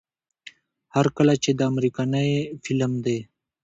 [0.95, 2.25] هر کله چې دا امريکنے
[2.63, 3.17] فلم دے